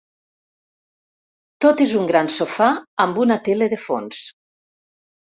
Tot 1.65 1.83
és 1.85 1.93
un 1.99 2.07
gran 2.11 2.31
sofà 2.37 2.71
amb 3.05 3.21
una 3.25 3.39
tele 3.49 3.69
de 3.75 3.79
fons. 3.83 4.23